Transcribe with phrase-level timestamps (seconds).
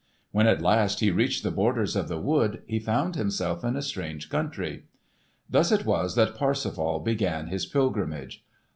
[0.31, 3.83] When at last he reached the borders of the wood he found himself in a
[3.83, 4.85] strange country.
[5.47, 8.43] Thus it was that Parsifal began his pilgrimage.